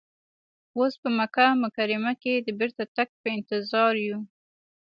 اوس 0.77 0.93
په 1.01 1.09
مکه 1.17 1.45
مکرمه 1.63 2.13
کې 2.21 2.33
د 2.37 2.47
بیرته 2.59 2.83
تګ 2.95 3.09
په 3.21 3.27
انتظار 3.37 3.93
یو. 4.07 4.19